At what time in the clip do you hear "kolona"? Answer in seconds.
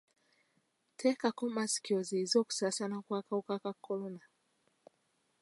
3.85-4.23